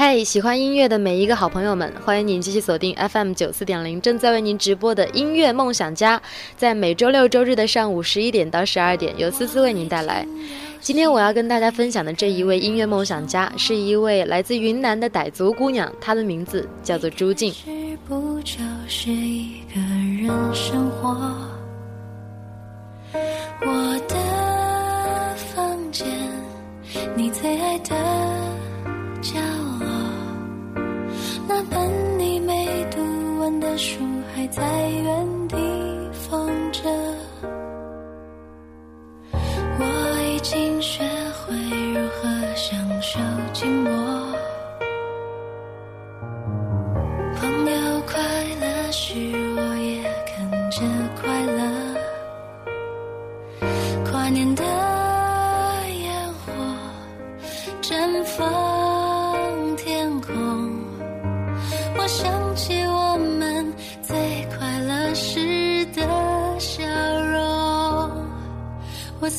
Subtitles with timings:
[0.00, 6.18] 嗨，喜欢音乐的每一个好朋友们，欢迎您继续锁定 FM 九四点零，正在为您直播的音乐梦想家，
[6.56, 10.26] 在每周六周日的上午十一点到十二点，由思思为您带来。
[10.80, 17.52] 今天我要跟大家分享的这一位音乐梦想家，是一位来自云南的傣族姑娘，她的名字叫做朱静。
[18.08, 18.56] 不就
[18.88, 21.10] 是一个人生活
[23.66, 24.16] 我的
[25.54, 26.06] 房间，
[27.14, 27.94] 你最爱的。
[29.20, 29.38] 角
[33.82, 33.98] 树
[34.34, 35.56] 还在原地
[36.12, 36.82] 放着。
[39.32, 41.56] 我已经学会
[41.94, 43.18] 如何享受
[43.54, 44.29] 寂寞。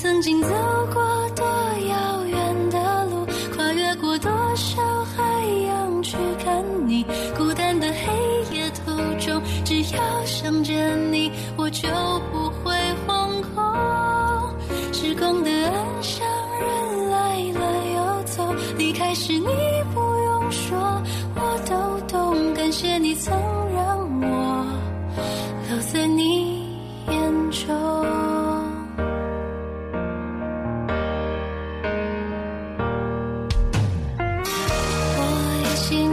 [0.01, 0.47] 曾经走
[0.91, 1.29] 过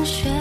[0.08, 0.37] 雪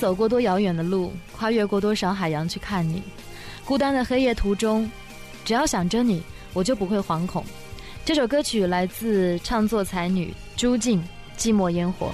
[0.00, 3.02] 走过多遥远的路，跨越过多少海洋去看你。
[3.66, 4.90] 孤单的黑夜途中，
[5.44, 6.22] 只要想着你，
[6.54, 7.44] 我就不会惶恐。
[8.02, 11.04] 这首歌曲来自唱作才女朱静，
[11.38, 12.06] 《寂寞烟火》。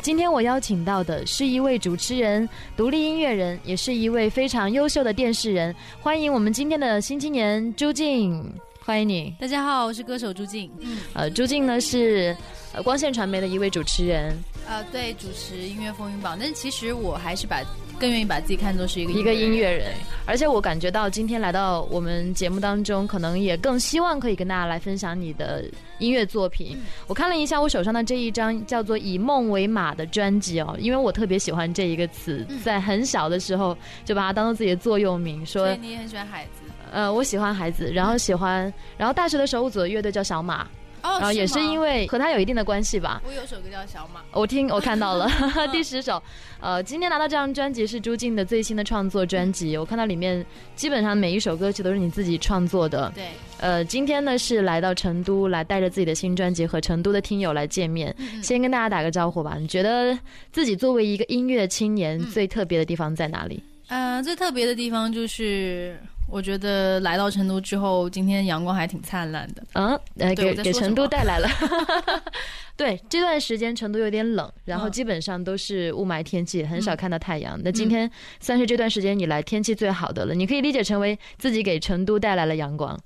[0.00, 5.74] 今天我邀请到的是一位主持人、独立音乐人，也是一位非常优秀的电视人。
[6.00, 8.42] 欢迎我们今天的新青年朱静，
[8.80, 9.34] 欢迎你。
[9.38, 10.70] 大家好，我是歌手朱静。
[11.12, 12.34] 呃，朱静呢是
[12.72, 14.36] 呃光线传媒的一位主持人。
[14.68, 17.62] 呃，对，主持音乐风云榜，但是其实我还是把
[17.98, 19.92] 更愿意把自己看作是一个一个音乐人，
[20.26, 25.64] 而且我感觉到今天来到我们节目当中，可能也更希望可以跟大家来分享你的
[25.98, 26.76] 音乐作品。
[27.06, 36.70] 我看了一下我手上的这一张叫做《以梦为马》的专辑哦，因为我特别喜欢这一个词，在很小的时候就把它当做自己的座右铭，说你也很喜欢孩子。
[36.92, 40.68] 呃，我喜欢孩子，然后喜欢，然后大学的时候我组的乐队叫小马。
[41.02, 43.20] 然后也是因为和他有一定的关系吧。
[43.26, 45.30] 我有首歌叫《小马》，我听我看到了
[45.72, 46.22] 第十首。
[46.60, 50.44] 呃，今天拿到这张专辑是朱静的最新的创作专辑，我看到里面
[50.74, 53.12] 基本上每一首歌曲都是你自己创作的。
[53.14, 53.24] 对。
[53.60, 59.56] 呃，今天呢是来到成都来带着自己的新专辑和成都的听友来见面，先跟大家打个招呼吧。
[59.58, 60.18] 你觉得
[60.52, 63.62] 自己作为一个音乐青年最特别的地方在哪里？
[63.88, 65.98] 呃，最特别的地方就是。
[66.28, 69.62] 我觉得来到成都之后，今天阳光还挺灿烂的。
[69.72, 71.48] 嗯，呃，给给成都带来了。
[72.76, 77.58] 对，这段时间成都有点冷，然后基本上都是雾霾天气，很少看到太阳。
[77.64, 78.08] 那今天
[78.40, 82.96] 算是这段时间以来天气最好的了，你可以理解成为自己给成都带来了阳光。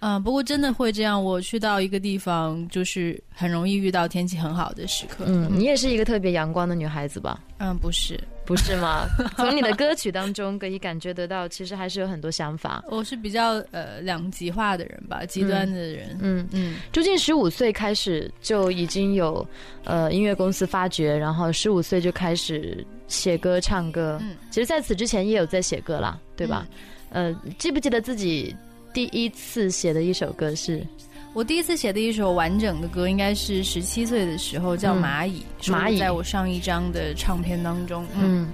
[0.00, 1.22] 嗯，不过真的会这样。
[1.22, 5.24] 我去到一个地方，就是很容易遇到天气很好的时刻。
[5.28, 7.40] 嗯，你也是一个特别阳光的女孩子吧？
[7.58, 8.18] 嗯，不是，
[8.52, 9.08] 不是吗？
[9.34, 12.84] 从你的歌曲当中可以感觉得到，其实还是有很多想法。
[12.90, 16.14] 我是比较呃两极化的人吧，极端的人。
[16.20, 16.76] 嗯嗯。
[16.92, 19.46] 朱静十五岁开始就已经有
[19.84, 24.18] 呃音乐公司发掘，然后十五岁就开始写歌唱歌。
[24.20, 26.66] 嗯，其实在此之前也有在写歌啦，对吧？
[27.08, 28.54] 呃，记不记得自己？
[28.92, 30.86] 第一次写的一首歌是，
[31.34, 35.42] 我第一次写的一首完整的歌，应该是十七岁的时候，叫《蚂蚁》，
[35.72, 35.98] 蚂蚁。
[35.98, 38.06] 在我上一张的唱片当中。
[38.14, 38.50] 嗯，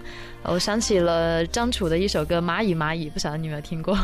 [0.50, 3.94] 我想起了张楚的一首歌《蚂蚁蚂蚁》，不晓得你有没有听过？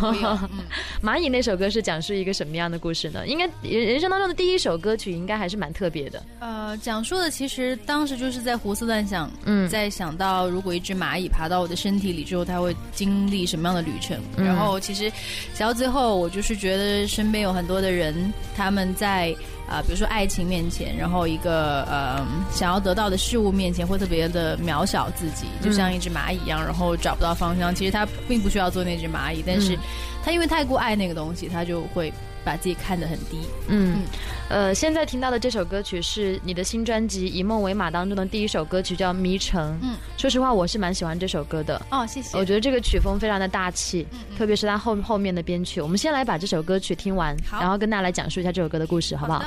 [1.03, 3.27] 蚂蚁那首歌是讲述一个什么样的故事呢？
[3.27, 6.23] 应该人人生当中的第一首歌曲，应该还是蛮特别的。
[6.41, 14.21] 呃，讲述的其实当时就是在胡思乱想，嗯，在想到如果一只蚂蚁爬到我的身体里之后，它会经历什么样的旅程？
[14.37, 15.11] 然后其实
[15.55, 19.35] 想到最后，我就是觉得身边有很多的人，他们在。
[19.69, 27.75] 啊，比如说爱情面前，然后一个呃想要得到的事物面前，会特别的渺小自己，就像一只蚂蚁一样，然后找不到方向。
[27.75, 29.79] 其实他并不需要做那只蚂蚁，但是
[30.23, 32.13] 他因为太过爱那个东西，他就会
[32.45, 33.39] 把自己看得很低。
[33.69, 34.03] 嗯，
[34.49, 39.73] 呃，现在听到的这首歌曲是你的新专辑《以梦为马》当中的第一首歌曲，叫《迷城》。
[39.83, 41.81] 嗯，说实话，我是蛮喜欢这首歌的。
[41.91, 42.37] 哦，谢谢。
[42.37, 44.07] 我觉得这个曲风非常的大气，
[44.37, 45.81] 特别是它后后面的编曲。
[45.81, 49.45] 我们先来把这首歌曲听完，然后跟大家来讲述一下这首歌的故事，好不好？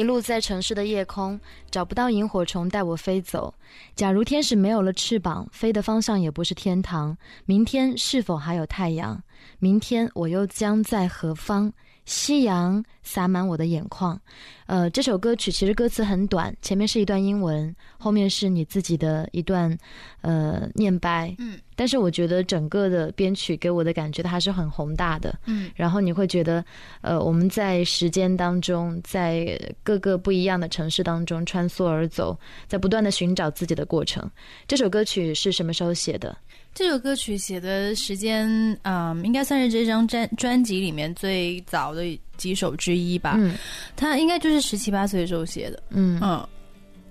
[0.00, 1.38] 一路在城市的夜空，
[1.70, 3.52] 找不到萤火虫带我飞走。
[3.94, 7.14] 假如天使没有了翅膀，飞的方向也不是天堂。
[7.44, 9.22] 明天是否还有太阳？
[9.58, 11.70] 明天我又将在何方？
[12.06, 14.18] 夕阳洒满我的眼眶。
[14.64, 19.76] 呃，这首歌曲其实歌词很短，前面是一段英文，后面是你自己的一段
[20.22, 21.32] 呃念白。
[21.38, 25.34] 嗯，但是我觉得整个的编曲给我的感觉它还是很宏大的。
[25.46, 26.62] 嗯，然后你会觉得，
[27.00, 34.30] 呃，我们在时间当中，在各个不一样的城市当中穿梭而走，在不断的寻找自己的过程。
[34.68, 36.36] 这首歌曲是什么时候写的？
[36.74, 38.46] 这首歌曲写的时间，
[38.82, 42.04] 嗯，应该算是这张专专辑里面最早的
[42.36, 43.36] 几首之一吧。
[43.38, 43.56] 嗯，
[43.96, 45.82] 他应该就是十七八岁的时候写的。
[45.88, 46.46] 嗯嗯，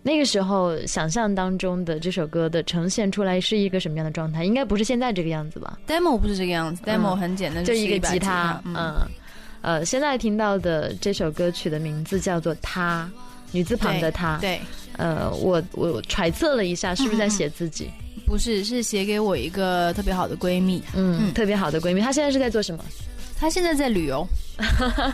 [0.10, 4.44] 那个时候想象当中的这首歌的呈现出来是一个什么样的状态？
[4.44, 8.60] 应该不是现在这个样子吧？demo 不是这个样子，demo 很简单，就一个吉他。
[8.66, 8.98] 嗯，
[9.62, 13.08] 呃，现在听到的这首歌曲的名字叫做《她》，
[13.52, 14.40] 女字旁的她。
[14.40, 14.60] 对，
[14.98, 17.88] 呃，我我揣测了一下，是不是在写自己？
[18.26, 22.02] 不是，是写给我一个特别好的闺蜜，嗯，特别好的闺蜜。
[22.02, 22.84] 她现在是在做什么？
[23.40, 24.28] 她现在在旅游，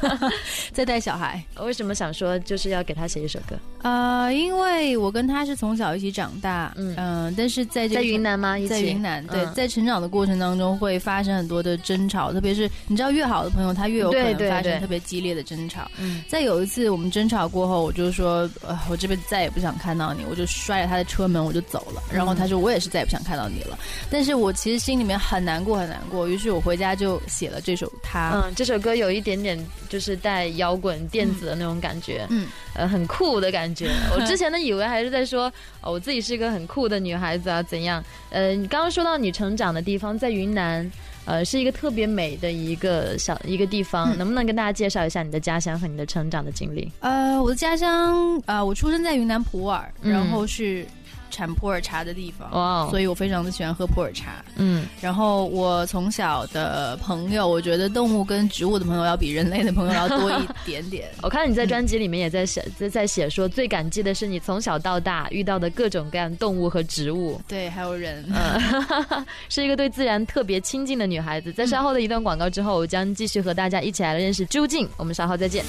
[0.73, 1.43] 在带小孩。
[1.61, 3.55] 为什么想说就是要给他写一首歌？
[3.81, 8.57] 呃，因为我跟他是从小一起长大，嗯，但是在在云南吗？
[8.67, 15.89] 在云南，对，在成长的过程当中会发生很多的争吵，特别是你知道，越好的朋友他越有可能发生特别激烈的争吵。
[15.97, 22.01] 嗯，在有一次我们争吵过后，我就说，呃，我这辈子再也不想看到你，我就摔了他的车门，我就走了。
[22.11, 23.77] 然后他说，我也是再也不想看到你了。
[24.09, 26.27] 但是我其实心里面很难过，很难过。
[26.27, 28.31] 于是我回家就写了这首《他》。
[28.35, 33.89] 嗯，这首歌有一点点点就是带摇滚电子的那种感觉，嗯，呃，很酷的感觉。
[34.15, 35.51] 我之前呢以为还是在说，
[35.81, 38.03] 哦，我自己是一个很酷的女孩子啊，怎样？
[38.29, 40.89] 呃，你刚刚说到你成长的地方在云南，
[41.25, 46.91] 呃，是一个特别美的一个小一个地方，能不能跟大家介绍一下你的家乡和你的成长的经历？
[46.99, 50.85] 呃，我的家乡啊，我出生在云南普洱，然后是。
[51.29, 52.89] 产普洱茶的地方，哇！
[52.89, 54.43] 所以我非常的喜欢喝普洱茶。
[54.55, 61.09] 嗯，然后我从小的朋友，我觉得动物跟植物的朋友要比人类的朋友要多一点点。
[61.21, 67.41] 我看你在专辑里面也在写，在 在写说最感激的是你从小到大遇到的各种各样动物和植物。
[67.47, 71.51] 对，还有人，嗯 是一个对自然特别亲近的女孩子。
[71.51, 74.87] 在稍后的一段广告之后，我将继续和大家一起来认识朱静。
[74.97, 75.63] 我们稍后再见。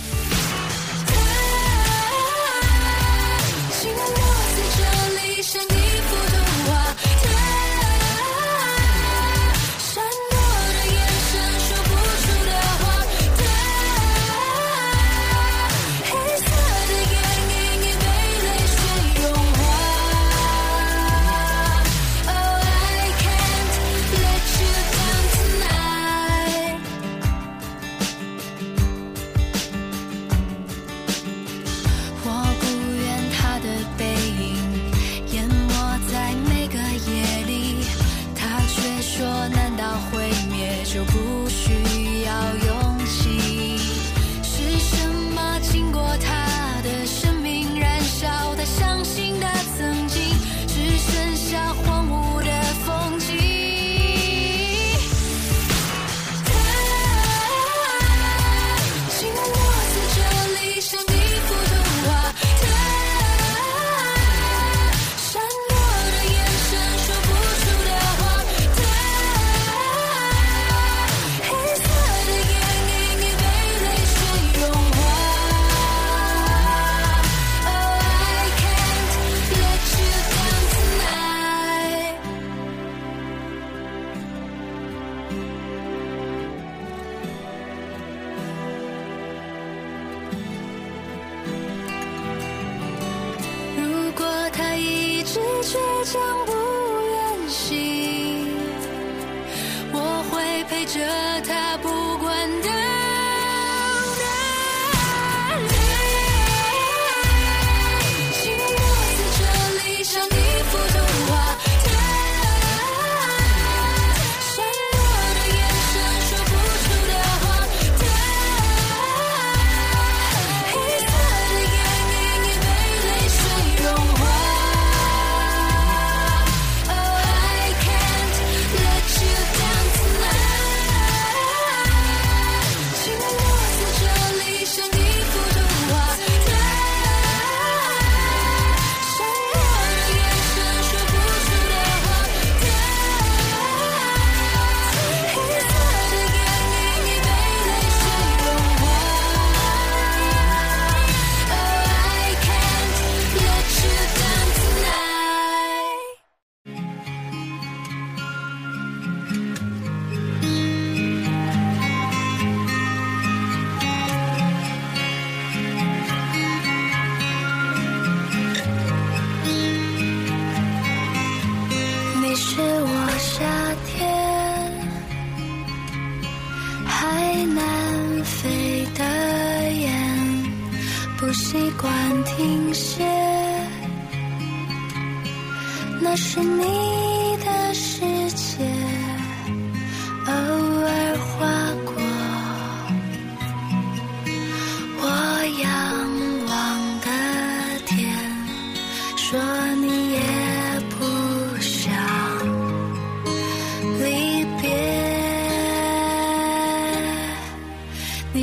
[100.68, 101.00] 陪着
[101.46, 102.15] 他不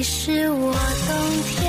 [0.04, 0.74] 你是我
[1.08, 1.63] 冬天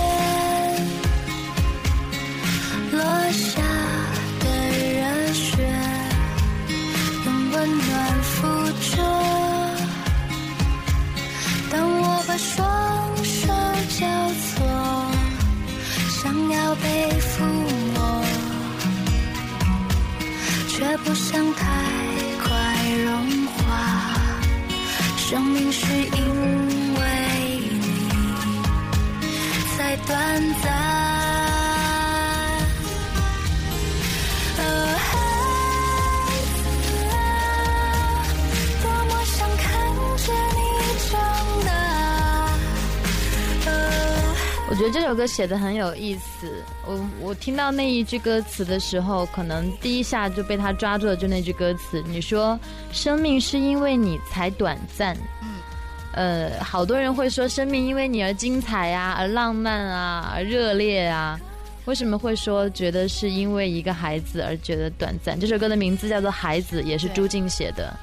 [44.84, 46.62] 觉得这首歌写的很有意思。
[46.84, 52.02] 我我听到那一句歌词的时候，可能第一下就被他抓住了，就那句歌词。
[52.06, 52.58] 你说
[52.92, 61.40] 生命是因为你才短暂，嗯，呃，好多人会说生命因为你而精彩啊，而浪漫啊，而热烈啊。
[61.86, 65.40] 为什么会说觉得是因为一个孩子而觉得短暂？
[65.40, 67.94] 这首歌的名字叫做《孩子》，也是朱静写的。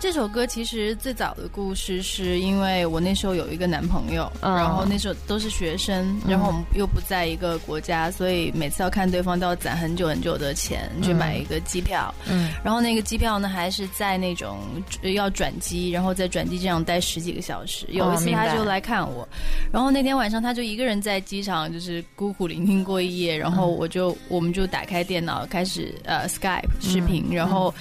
[0.00, 14.60] 这首歌其实最早的故事是因为我那时候有一个男朋友，然后那时候都是学生，然后我们又不在一个国家，所以每次要看对方都要攒很久很久的钱去买一个机票，嗯，然后那个机票呢还是在那种
[15.02, 17.84] 要转机，然后在转机这样待十几个小时。
[17.88, 19.28] 有一次他就来看我，
[19.72, 27.74] 然后那天晚上他就一个人在机场就是孤苦伶仃过一夜，然后我就我们就打开电脑开始呃 Skype 视频，然后。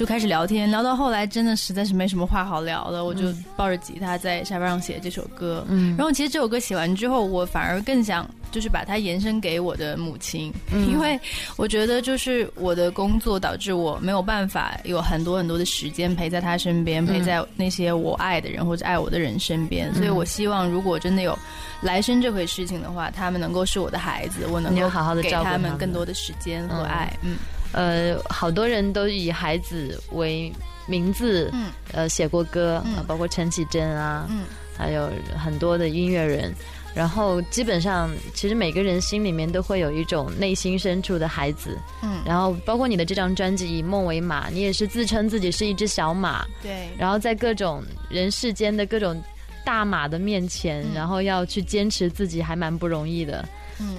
[0.00, 5.62] 就开始聊天，聊到后来真的实在是没什么话好聊了，我就抱着吉他在沙发上写这首歌。
[5.68, 11.20] 嗯，然后其实这首歌写完之后，我反而更想就是把它延伸给我的母亲，因为
[11.58, 19.94] 我觉得就是我的工作导致我没有办法有很多很多的时间陪在她身边，陪在那些我爱的人或者爱我的人身边。
[19.94, 21.38] 所以我希望如果真的有
[21.82, 27.14] 来生这回事情的话，他们能够是我的孩子，我能够好好的给他们更多的时间和爱。
[27.20, 27.36] 嗯。
[27.72, 30.52] 呃，好多人都以孩子为
[30.86, 34.44] 名字，嗯，呃，写过歌，嗯，包括陈绮贞啊，嗯，
[34.76, 35.08] 还有
[35.38, 36.52] 很多的音乐人，
[36.94, 49.22] 然后基本上，其实每个人心里面都会有一种内心深处的孩子，嗯，然后包括你的这张专辑《以梦为马》，你也是自称自己是一只小马，对，然后在各种人世间的各种
[49.64, 53.48] 大马的面前，然后要去坚持自己，还蛮不容易的。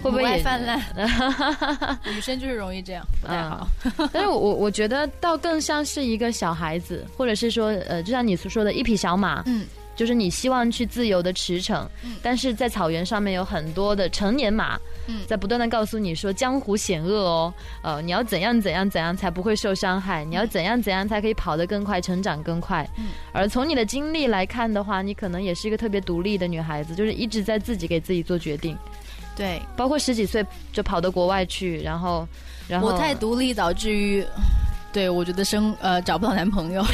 [0.02, 0.80] 会不会也泛滥？
[2.14, 3.68] 女生就是容易这样，不太好。
[4.12, 17.54] 但是我我觉得倒更像是一个小孩子，或者是说，呃，就像你所说的一匹小马，嗯，就是你希望去自由的驰骋，嗯，但是在草原上面有很多的成年马，嗯，在不断的告诉你说江湖险恶哦，
[17.84, 22.88] 呃，你要怎样怎样怎样才不会受伤害，你要怎样怎样才可以跑得更快，成长更快。
[22.98, 28.78] 嗯，而从你的经历来看的话，你可能也是一个特别独立的女孩子，就是一直在自己给自己做决定。
[29.42, 32.28] 对，包括十几岁就跑到国外去，然后，
[32.68, 34.24] 然后我太独立，导致于，
[34.94, 36.86] 对我觉得生呃找不到男朋友。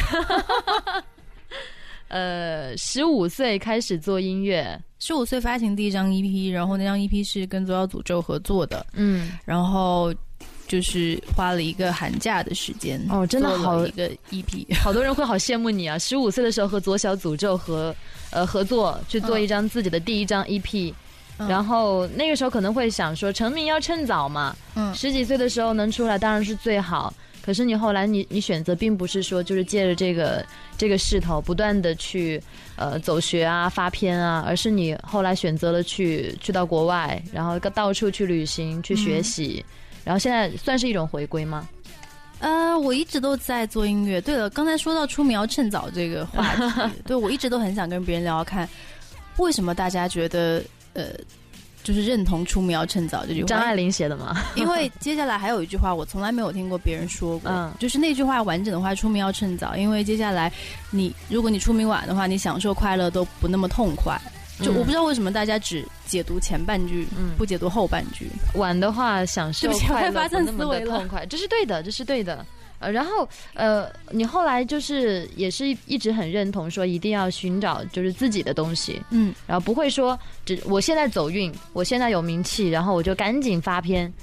[2.07, 10.13] 呃，十五岁开始做音乐，十五岁发行第一张 EP，然后那张 EP 是跟左小诅咒合作的，嗯，然后
[10.69, 15.99] 就是花了一个寒假的时间哦，真的好一个 EP，好多人会好羡慕你啊！
[15.99, 17.93] 十五岁的时候和左小诅咒和
[18.31, 20.93] 呃合作去做一张自己的第一张 EP。
[21.37, 24.55] 然后那个时候可能会想说，成名要趁早嘛。
[24.75, 27.13] 嗯，十几岁的时候能出来当然是最好。
[27.41, 30.45] 可是你后来你你选择并不是说就是借着这个
[30.77, 32.43] 这个势头不断的去
[32.75, 39.63] 呃走学啊发片啊，而是你后来选择了去去到国外，然后到处去旅行去学习，
[40.03, 41.65] 然后现在算是一种回归吗？
[42.39, 44.19] 呃，我一直都在做音乐。
[44.19, 48.67] 对了，刚才说到出名要趁早这个话题， 对我一直都很想跟别人聊聊看，
[49.37, 50.61] 为什么大家觉得。
[50.97, 51.13] 呃，
[51.83, 54.35] 就是认同“出名要趁早”这句话，张爱玲写的吗？
[54.55, 60.51] 因为接下来还有一句话，我从来没有听过别人说过，嗯，就是那句话完整的话，“出名要趁早”，因为接下来
[60.89, 64.19] 你如果你出名晚的话，你享受快乐都不那么痛快。
[64.59, 67.07] 就我不知道为什么大家只解读前半句，
[67.37, 68.27] 不解读后半句。
[68.55, 72.43] 晚的话享受快乐不那么的痛快，这是对的，这是对的。
[72.79, 84.13] 呃，然后呃，你后来就是也是一直很认同说一定要寻找就是自己的东西，嗯，然后不会说只我现在走运，我现在有名气，然后我就赶紧发片，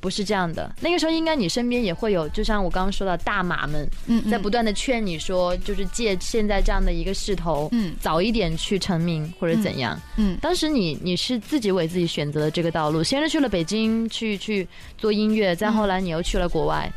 [0.00, 0.72] 不是这样的。
[0.80, 16.88] 那个时候应该你身边也会有，就像我刚刚说的大马们，嗯，在不断的劝你说，就是借现在这样的一个势头，嗯，早一点去成名或者怎样，嗯，当时你你是自己为自己选择了这个道路，先是去了北京去去做音乐，再后来你又去了国外。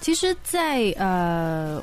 [0.00, 1.82] 其实，在呃，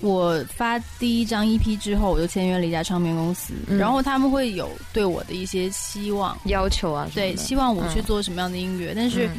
[0.00, 9.30] 我发第一张 EP 之后，我就签约了一家唱片公司，然后他们会有对我的一些希望、要求啊，对，希望我去做什么样的音乐，但是，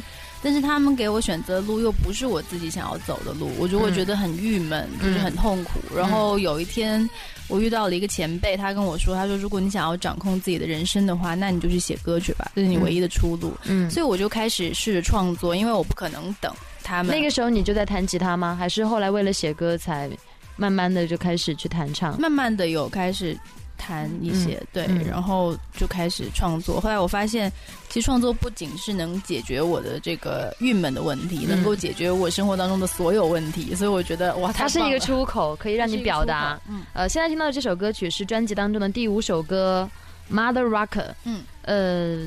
[0.42, 5.80] 但是他们给我选择的路又不是我自己想要走的路，我就会觉得很郁闷，就是很痛苦。
[5.94, 7.08] 然后有一天。
[7.48, 16.50] 我遇到了一个前辈，他跟我说：“他说，如果你想要掌控自己的人生的话，那你就去写歌曲吧，这是你唯一的出路。”嗯，所以我就开始试着创作，因为我不可能等，
[16.82, 17.14] 他们。
[17.16, 18.54] 那个时候你就在弹吉他吗？
[18.54, 20.10] 还是后来为了写歌才
[20.56, 22.20] 慢慢的就开始去弹唱？
[22.20, 23.38] 慢慢的有开始。
[23.84, 26.80] 弹一些对，然后就开始创作。
[26.80, 27.50] 后来我发现，
[27.88, 33.74] 其实创作不仅是能解决我的这个郁闷的问题，能够解决我生活当中的所有问题。
[33.74, 36.60] 所以我觉得，哇，它是一个出口，可以让你表达。
[36.68, 39.90] 嗯，呃，现在听到的这首歌曲是专辑当中的第五首歌
[40.32, 40.86] 《Mother Rocker》。
[41.24, 42.24] 嗯，呃，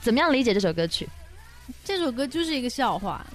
[0.00, 1.06] 怎么样理解这首歌曲？
[1.84, 3.26] 这首歌就是一个笑话，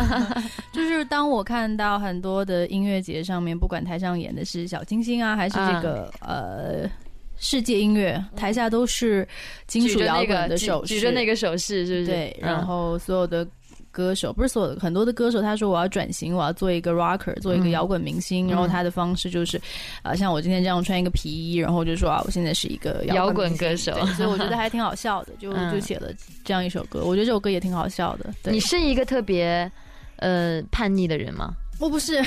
[0.72, 6.90] 就是当我看到很多的音乐节上面，不管台上演的是小清新啊，还是这个呃
[7.38, 9.26] 世界音乐，台下都是
[9.66, 12.06] 金属摇滚的手势，举着那个手势，是不是？
[12.06, 13.46] 对，然后所有的。
[13.92, 18.48] 歌手不是所有的很多的歌手，他说我要转型，我要做一个 rocker，做一个摇滚明星。
[18.48, 19.60] 然后他的方式就是，
[20.02, 23.92] 啊，像我今天这样穿一个皮衣，然后就说啊，我现在是一个摇滚歌手。
[24.16, 26.08] 所以我觉得还挺好笑的， 就就写了
[26.42, 27.04] 这样一首歌。
[27.04, 28.32] 我觉得这首歌也挺好笑的。
[28.50, 29.70] 你是一个特别
[30.16, 31.54] 呃叛逆的人吗？
[31.82, 32.14] 我不是，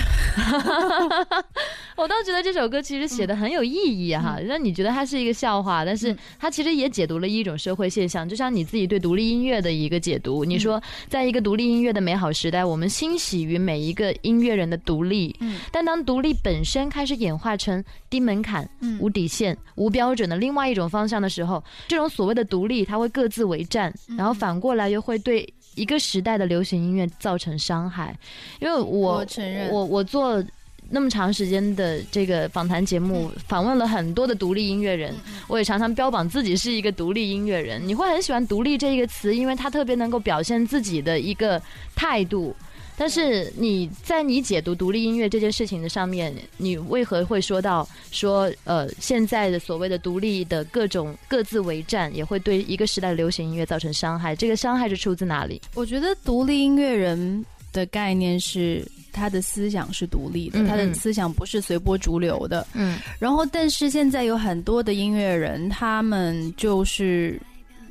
[1.96, 10.44] 我倒觉得这首歌其实写的很有意义哈，让你觉得它是一个笑话，但是它其实也解读了一种社会现象，就像你自己对独立音乐的一个解读。
[10.44, 25.48] 你说，在一个独立音乐的美好时代，我们欣喜于每一个音乐人的独立，嗯，但当独立本身开始演化成低门槛、无底线、无标准的另外一种方向的时候，这种所谓的独立，它会各自为战，然后反过来又会对。
[25.76, 28.18] 一个时代的流行音乐造成伤害，
[28.60, 29.26] 因为我
[29.70, 30.44] 我我做
[30.90, 35.14] 那么长时间的这个访谈节目，访问了很多的独立音乐人，
[35.48, 37.82] 我也常常标榜自己是一个独立音乐人。
[37.88, 41.62] 你会很喜欢“独立”这一个词，因为它特别能够表现自己的一个
[41.96, 42.56] 态度。
[42.98, 54.36] 但是你在你解读独立音乐这件事情的上面，你为何会说到说呃现在的所谓的独立的各种各自为战，也会对一个时代的流行音乐造成伤害？
[54.36, 55.62] 这个伤害是出自哪里？
[55.74, 62.66] 我觉得独立音乐人的概念是他的思想是独立的，他的思想不是随波逐流的。
[62.74, 67.40] 嗯，然后但是现在有很多的音乐人，他们就是。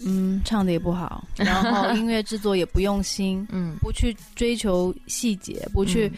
[0.04, 6.12] 嗯，唱的也不好，然后 音乐制作也不用心，嗯，不去追求细节，不去，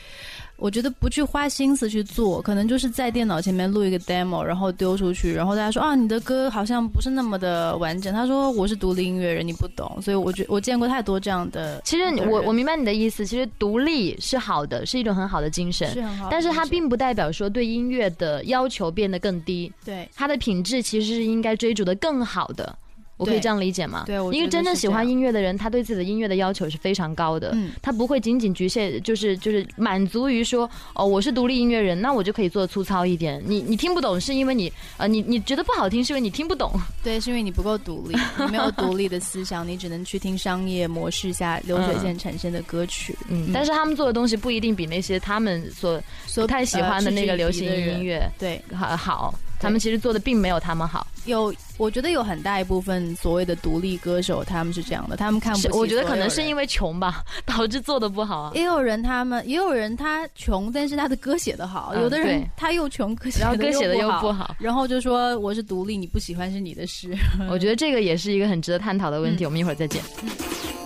[0.57, 8.13] 我觉得不去花心思去做，可能就是在电脑前面录一个 demo，然后丢出去，然后大家说啊，你的歌好像不是那么的完整。
[8.13, 11.81] 他说我是独立音乐人，你不懂，所以我觉我见过太多这样的。
[11.85, 22.77] 其实我我明白你的意思，其实独立是好的，是一种很好的精神，是很好，但是它并不代表说对音乐的要求变得更低，对它的品质其实是应该追逐的更好的。
[23.17, 24.05] 我可以这样理解吗？
[24.07, 27.51] 对，一个真正喜欢音乐的人，他对自己的音乐的要求是非常高的。
[27.55, 33.43] 嗯，他不会仅仅局限，就是就是满足于说，哦，我是独立音乐人，那我就可以做的粗糙一点。
[33.47, 36.79] 你你听不懂，是因为你呃，你你觉得不好听，是因为你听不懂。
[37.03, 43.17] 对，是因为你不够独立，你没有独立的思想，你只能去听商业模式下流水线产生的歌曲。
[43.29, 49.35] 嗯，但是他们做的东西不一定比那些他们所所太喜欢的那个流行音乐对好好。
[49.59, 51.07] 他们其实做的并没有他们好。
[51.25, 55.69] 有，我觉得有很大一部分所谓的独立歌手，他们是这样的，他们看不起。
[55.71, 58.53] 我觉得可能是因为穷吧， 导致做的不好。
[58.55, 61.93] 也有人他们，也有人他穷，但是他的歌写的好。
[61.97, 67.17] 有的人他又穷，歌然后歌写的又不好，然后就说我是独立，你不喜欢是你的事。
[67.51, 69.45] 我觉得这个也是一个很值得探讨的问题。
[69.45, 70.01] 我们一会儿再见。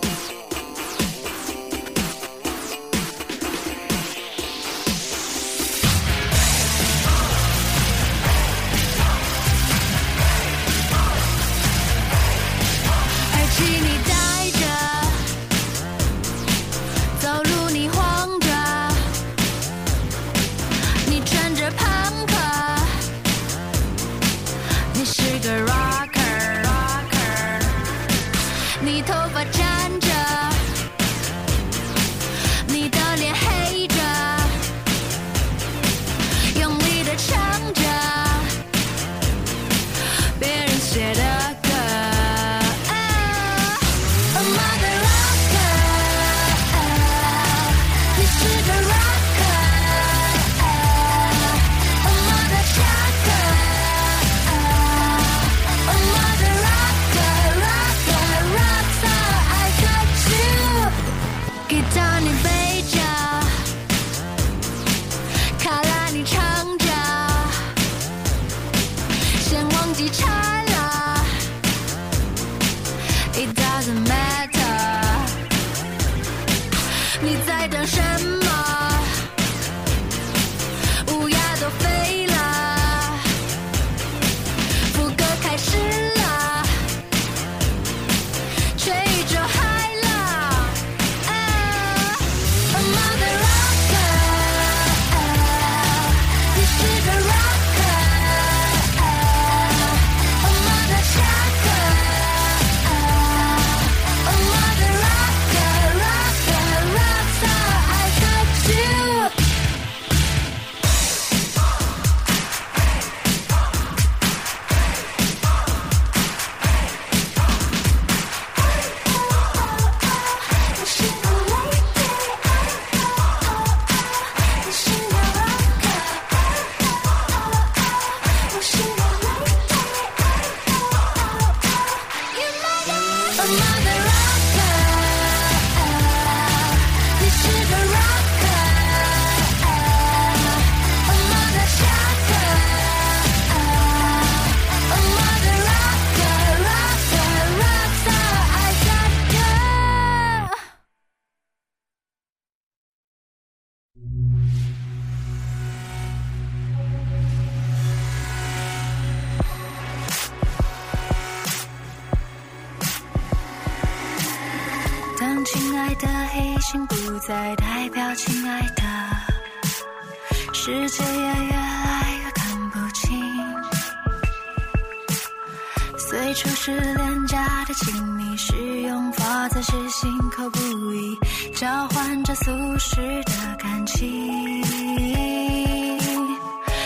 [182.35, 184.63] 俗世的感情。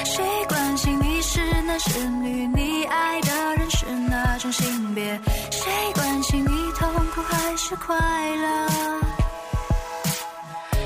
[0.04, 2.48] 谁关心你是男是女？
[2.48, 5.20] 你爱的人是哪种性别？
[5.52, 8.68] 谁关心你痛苦还是快乐？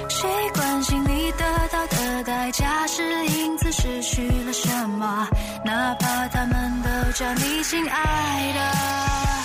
[0.10, 5.28] 谁关心你得到的代价是因此失去了什么，
[5.64, 9.39] 哪怕他们都叫你亲爱的。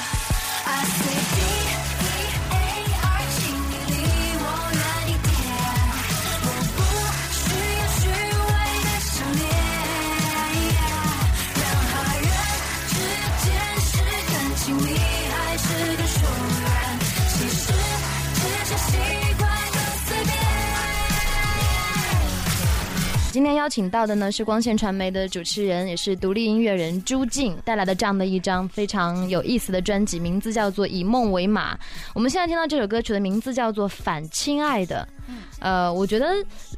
[23.34, 31.74] 今天邀请到的呢是光线传媒的主持人，也是独立音乐人朱静带来的这样的一张非常有意思的专辑，名字叫做《以梦为马》。
[32.14, 35.04] 我们现在听到这首歌曲的名字叫做《反亲爱的》。
[35.60, 36.26] 呃，我觉得，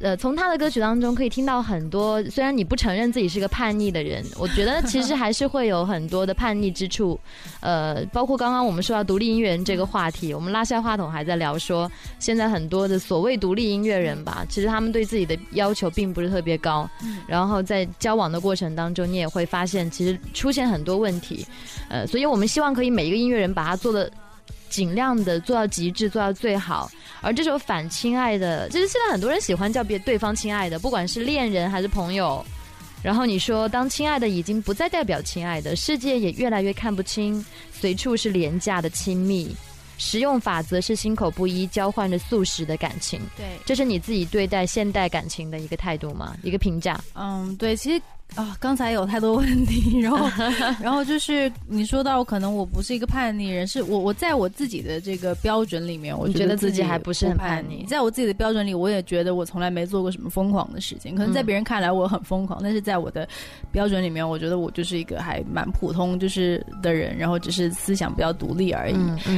[0.01, 2.23] 呃，从他的歌曲当中可以听到很多。
[2.25, 7.19] 虽然你不承认自己是个叛逆的人，我觉得其实还是会有很多的叛逆之处。
[7.59, 16.89] 呃，包括刚刚我们说到独立音乐人这个话题，我们拉下话筒还在聊说，现在很多的所谓独立音乐人吧，其实他们对自己的要求并不是特别高。
[17.27, 21.45] 然后在交往的过程当中，你也会发现其实出现很多问题。
[21.89, 24.09] 呃，所以我们希望可以每一个音乐人把它做的。
[24.77, 26.87] 尽量的做到极致，做到最好。
[27.19, 32.45] 而这首反亲爱的，其实现在很多人喜欢叫别对方亲爱的，不管是恋人还是朋友。
[33.01, 39.51] 然后你说，当亲爱的已经不再代表亲爱的，世界也越来越看不清，随处是廉价的亲密。
[39.97, 43.19] 实用法则是心口不一，交换着素食的感情。
[43.35, 46.37] 对，这是你自己对待现代感情的一个态度吗？
[46.43, 47.03] 一个评价？
[47.15, 47.99] 嗯，对，其实。
[48.35, 50.29] 啊，刚才有太多问题， 然后，
[50.79, 57.83] 然后就是你说到可能我不是一个叛逆人，是我我在我自己的这个标准里面，我觉得自己还不是很叛逆。
[57.85, 61.15] 在我自己的标准里，我也觉得我从来没做过什么疯狂的事情。
[61.15, 63.27] 可能在别人看来我很疯狂，但是在我的
[63.71, 68.95] 标准里面，我觉得我就是一个还蛮普通就是的人，然后只是思想比较独立而已。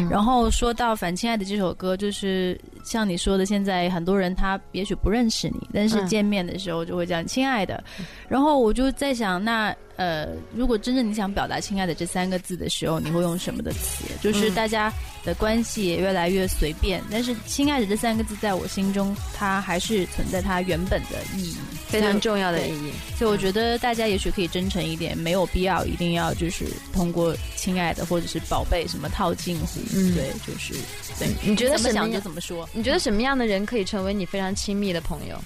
[0.09, 7.81] 然后说到《反亲爱的》这首歌，就是像你说的，现在很多人他也许不认识你，但是见面的时候就会叫你亲爱的，
[8.27, 8.89] 然后我就。
[8.99, 14.05] 在想，那呃，如果真正你想表达“亲爱的”这三个字的时候，你会用什么的词？
[14.21, 14.89] 就是大家
[15.25, 21.57] 的关系也越来越随便，但是“亲爱的”这三个字在我心中，它还是存在它原本的意义，
[21.89, 22.93] 非常重要的意义。
[23.17, 29.81] 所以我觉得大家也许可以真诚一点，没有必要一定要就是通过“亲爱的”或者是“宝贝”什么套近乎。
[29.93, 30.73] 嗯，对，就是
[31.19, 31.27] 对。
[31.43, 32.65] 你觉得怎么想就怎么说？
[32.71, 35.37] 你觉得什么样的人可以成为你非常亲密的朋友？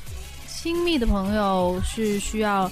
[0.47, 2.71] 亲密的朋友是需要。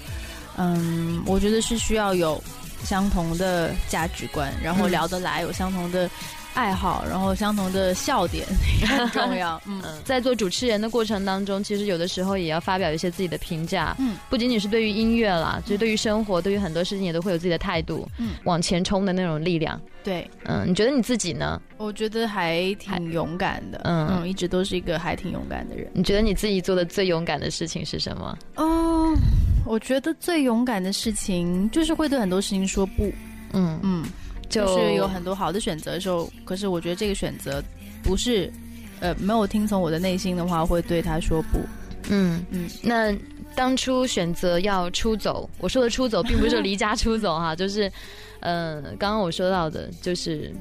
[0.57, 2.41] 嗯，我觉得是需要有
[2.83, 6.09] 相同的价值观，然后聊得来，有相同的。
[6.53, 8.45] 爱好，然后相同的笑点
[8.85, 9.61] 很重要。
[9.65, 13.95] 嗯，在做主持人的过程当中，其实有的时候也要发表一些自己的评价。
[13.99, 18.07] 嗯，不仅仅是对于音乐啦，就是对于生活，对于很多事情也都会有自己的态度。
[18.17, 19.79] 嗯，往前冲的那种力量。
[20.03, 21.61] 对，嗯，你觉得你自己呢？
[21.77, 23.79] 我觉得还挺勇敢的。
[23.85, 25.89] 嗯嗯，一直都是一个还挺勇敢的人。
[25.93, 28.37] 你觉得你自己做的最勇敢的事情是什么？
[28.55, 29.15] 嗯，
[29.65, 33.11] 我觉得最勇敢的事情就是会对很多事情说不。
[33.53, 34.03] 嗯嗯。
[34.51, 37.63] 就是有很多好的选择的时候，可是我觉得这个选择
[38.03, 38.51] 不是，
[38.99, 41.59] 呃，没有听从我的内心的话，会对他说不。
[42.09, 42.69] 嗯嗯。
[42.81, 43.15] 那
[43.55, 47.91] 当初选择要出走，我说的出走，并不是离家出走哈， 就是，
[48.39, 50.53] 呃，刚刚我说到的，就是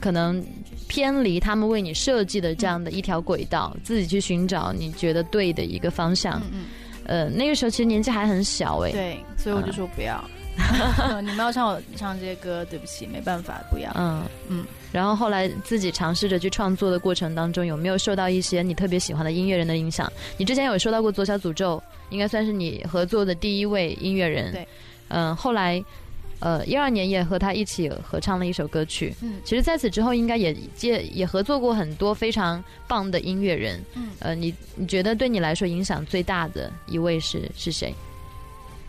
[0.00, 0.44] 可能
[0.88, 6.40] 偏离他们为你设计的这样的一条轨道，自己去寻找你觉得对的一个方向。
[6.40, 6.64] 嗯嗯。
[7.06, 8.92] 呃，那个时候其实年纪还很小哎。
[8.92, 10.22] 对，所以我就说不要。
[11.20, 13.90] 你们要唱我唱这些歌，对不起，没办法，不要。
[13.94, 14.64] 嗯嗯。
[14.92, 20.12] 然后后来自己尝试着去创作的过程当中，有没有受到一些你特别喜欢的音乐人的影响？
[20.36, 24.52] 你之前有说到过左小诅咒，应该算是你合作的第一位音乐人。
[24.52, 24.66] 对。
[25.08, 25.82] 嗯，后来
[26.40, 29.14] 呃，一二年也和他一起合唱了一首歌曲。
[29.20, 33.80] 嗯，其实在此之后，应该也接也合作过很多非常棒的音乐人。
[33.94, 37.94] 嗯，呃，你你觉得对你来说影响最大的一位是是谁？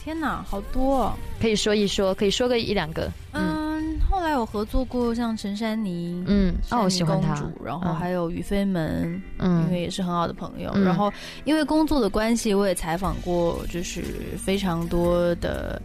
[0.04, 3.08] 天哪，好多，可以说一说，可以说个一两个。
[3.34, 7.44] 嗯，后来有合作过像陈珊妮，嗯，哦，我喜欢她。
[7.66, 10.72] 然后还有于飞门，嗯，因为也是很好的朋友。
[10.86, 11.12] 然后
[11.44, 14.04] 因为工作的关系，我也采访过，就是
[14.38, 15.82] 非常多的。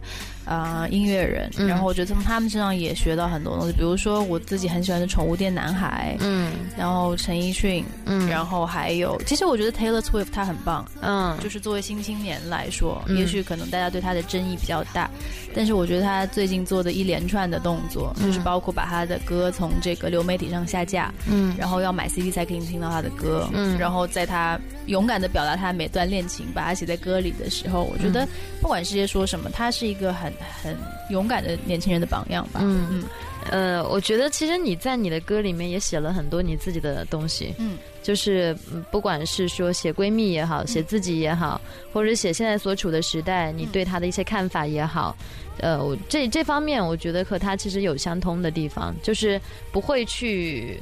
[0.47, 15.11] 啊，音乐人，然后我觉得从他们身上也学到很多东西，比如说我自己很喜欢的宠物店男孩，嗯，然后陈奕迅，嗯，然后还有，其实我觉得 Taylor Swift 他很棒，嗯，就是作为新青年来说，也许可能大家对他的争议比较大，
[15.53, 28.27] 但是我觉得他最近做的一连串的动作，就是包括把他的歌从这个流媒体上下架，嗯，然后要买 CD 才可以听到他的歌，嗯，然后在他勇敢的表达他每段恋情，把它写在歌里的时候，我觉得
[28.61, 30.31] 不管世界说什么，他是一个很。
[30.61, 30.75] 很
[31.09, 32.59] 勇敢的年轻人的榜样吧。
[32.61, 33.03] 嗯嗯，
[33.49, 37.53] 呃，我觉得其实你在你的歌里面也写了很多你自己的东西。
[37.57, 37.77] 嗯，
[38.07, 38.55] 就是
[38.89, 41.59] 不管是说写闺蜜也好，写自己也好，
[41.91, 45.13] 或者写现在所处的时代，你对他的一些看法也好，
[45.59, 49.37] 呃，这这方面我觉得和他其实有相通的地方，就是
[49.73, 50.79] 不会去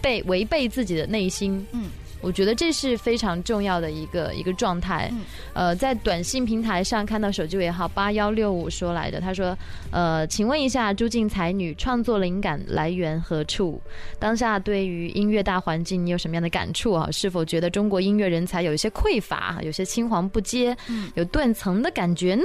[0.00, 1.62] 被违背自己的内心。
[1.72, 1.90] 嗯。
[2.22, 5.12] 我觉得这是非常重要的一个一个状态。
[5.52, 9.58] 呃，在短信平台上看到手机尾号八幺六五说来的，他说
[9.90, 13.82] ：“呃，请问一下朱静才女，创作灵感来源何处？
[14.18, 17.10] 当下对于音乐大环境，你有什么样的感触啊？
[17.10, 20.76] 是否觉得中国音乐人才有一些匮乏，有些青黄不接，
[21.14, 22.44] 有断层的感觉呢？”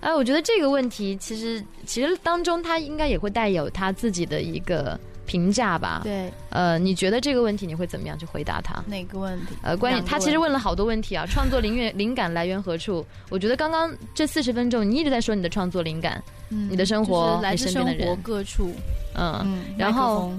[0.00, 4.98] 哎，我觉得这个问题其实其实当中他应该也会带有他自己的一个。
[5.26, 8.82] 评价吧，对，呃，你觉得这个问题你会怎么样去回答他？
[8.86, 9.54] 哪个问题？
[9.62, 13.04] 呃，关于他其实问了好多问题啊， 创作灵源灵感来源何处？
[13.30, 18.74] 我觉得刚刚这四十分钟你一直在说你的创作灵感，嗯，你的生活，来自生活各处，
[19.14, 20.32] 嗯，然后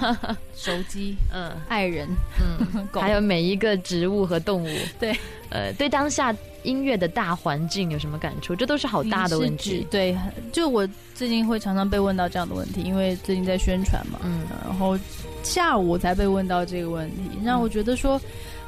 [0.54, 2.08] 手机，嗯，爱人，
[2.40, 5.16] 嗯， 还有每一个植物和动物，对，
[5.50, 6.34] 呃，对当下。
[6.62, 8.54] 音乐的大环境有什么感触？
[8.54, 9.86] 这都是好大的问题。
[9.90, 10.16] 对，
[10.52, 14.98] 就我最近会常常被问到这样的问题，因为最近在宣传嘛，嗯，然后
[15.42, 18.20] 下午才被问到这个问题，让我觉得说。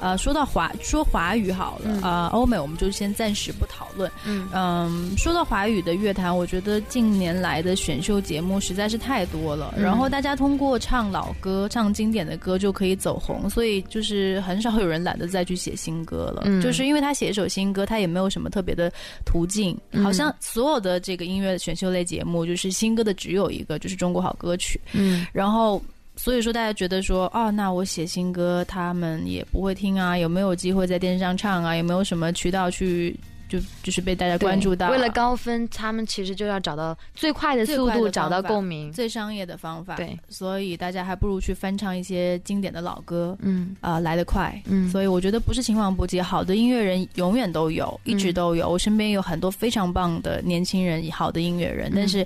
[0.03, 4.11] 呃，说到华说华语好了啊，欧美我们就先暂时不讨论。
[4.27, 16.43] 嗯嗯，说到华语的乐坛，我觉得近年来的选秀节目实在是太多了，然后大家通过唱老歌、唱经典的歌就可以走红，所以就是很少有人懒得再去写新歌了。
[16.61, 18.93] 就是因为他写一首新歌，他也没有什么特别的
[19.25, 24.81] 途径，好像所有的这个音乐选秀类节目，就是新歌的只有一个，就是中国好歌曲。
[24.93, 25.81] 嗯，然后。
[26.23, 30.17] 所以说，大家觉得说，哦，那我写新歌，他们也不会听啊？
[30.17, 31.75] 有没有机会在电视上唱啊？
[31.75, 34.91] 有没有什么渠道去，就就是被大家关注到？
[34.91, 39.97] 为了高分，他们其实就要找到最快的速度，找到共鸣，最商业的方法。
[39.97, 44.57] 对，所以大家还不如去翻唱一些经典的老歌，嗯，啊，来得快。
[44.67, 48.71] 嗯，所以我觉得不是青黄不接，好的音乐人永远都有，一直都有。
[48.71, 52.25] 我身边有很多非常棒的年轻人，好的音乐人，但是。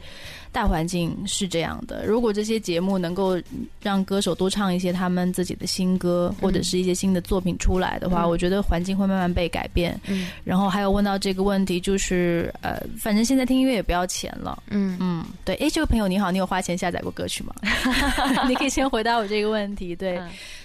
[0.56, 3.38] 大环境是这样的，如果这些节目能够
[3.82, 10.00] 让歌手多唱一些他们自己的新歌，或者是一些新的作品出来的话，我觉得环境会慢慢被改变。
[10.06, 14.62] 嗯，然后还有问到这个问题，就是呃，反正现在听音乐也不要钱了。
[14.70, 15.54] 嗯嗯，对。
[15.56, 17.54] 哎，这位朋友你好，你有花钱下载过歌曲吗？
[18.48, 19.94] 你可以先回答我这个问题。
[19.94, 20.18] 对。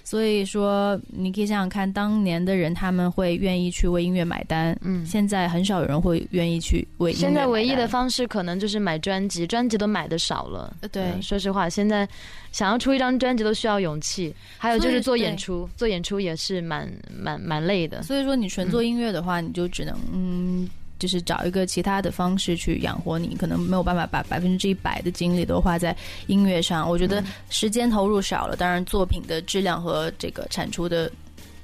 [0.03, 7.13] 所以说，你可以想想看，当年的人他们会愿意去为音乐买单，嗯，现在很少有人会愿意去为。
[7.13, 10.75] 现在唯一的方式可能就是买专辑，专辑都买的少了。
[10.91, 12.07] 对，说实话，现在
[12.51, 18.03] 想要出一张专辑都需要勇气，还有就是做演出，做演出也是蛮蛮蛮累的。
[18.03, 20.69] 所以说，你纯做音乐的话，你就只能嗯。
[21.01, 25.97] 就是找一个其他的方式去养活你，可能没有办法把百分之一百的精力都花在
[26.27, 26.87] 音乐上。
[26.87, 31.11] 我觉得时间投入少了，当然作品的质量和这个产出的。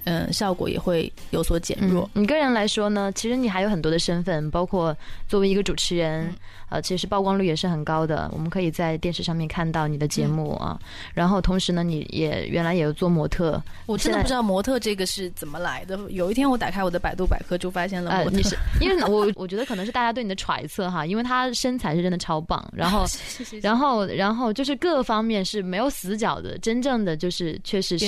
[0.07, 2.09] 嗯，效果也会有所减弱。
[2.13, 3.11] 你个人来说呢？
[3.11, 4.95] 其实你还有很多的身份，包括
[5.27, 6.33] 作为一个主持人，
[6.69, 8.29] 呃，其实曝光率也是很高的。
[8.31, 10.79] 我们可以在电视上面看到你的节目啊。
[11.13, 13.61] 然后同时呢，你也原来也有做模特。
[13.85, 15.99] 我真的不知道模特这个是怎么来的。
[16.09, 18.37] 有一天我打开我的百度百科，就发现了模特。
[18.37, 23.05] 你是因为我我觉得可能是大家对你的揣测哈，因为他身材是真的超棒，然后
[23.61, 28.07] 然后然后就是各方面是没有死角的，真正的就是确实是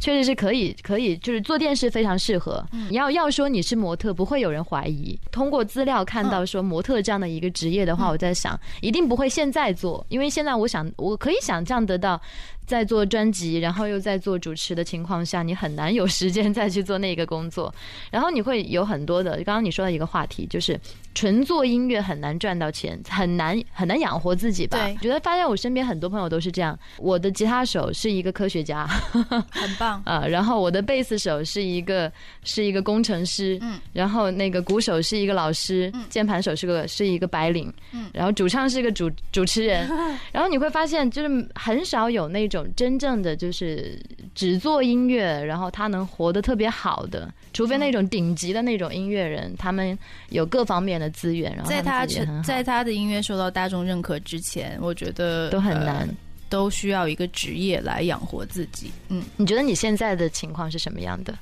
[0.00, 1.19] 确实是可以可以。
[1.20, 2.64] 就是做电视非常适合。
[2.88, 5.18] 你要要说你是模特，不会有人怀疑。
[5.30, 12.20] 通过资料看到说模特这样的一个职业的话，我在想，一定不会现在做，因为现在我想我可以想象得到。
[12.70, 17.74] 在做专辑，然后又在做主持的情况下，你很难有时间再去做那个工作。
[18.12, 20.78] 然后你会有很多的，刚刚你说的一个话题，就是
[21.12, 24.78] 纯做音乐很难赚到钱，很难很难养活自己吧？
[24.78, 26.78] 对，觉得发现我身边很多朋友都是这样。
[26.98, 28.86] 我的吉他手是一个科学家，
[29.50, 30.24] 很棒啊。
[30.30, 32.12] 然后我的贝斯手是一个
[32.44, 33.80] 是一个工程师，嗯。
[33.92, 36.04] 然后那个鼓手是一个老师，嗯。
[36.08, 38.08] 键盘手是个是一个白领，嗯。
[38.14, 39.90] 然后主唱是一个主主持人，
[40.30, 42.59] 然后你会发现就是很少有那种。
[42.76, 43.98] 真正的就是
[44.34, 49.98] 只做音乐，然后他能活得特别好的，除非那种顶级的那种音乐人，他们
[50.30, 52.06] 有各方面的资源，然后在他
[52.44, 56.08] 在他的音乐受到大众认可之前，我觉得都很难，
[56.48, 58.90] 都需要一个职业来养活自己。
[59.08, 61.34] 嗯，你觉得你现在的情况是什么样的？